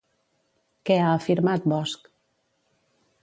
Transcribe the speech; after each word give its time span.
Què 0.89 0.97
ha 1.01 1.11
afirmat, 1.17 1.67
Bosch? 1.75 2.09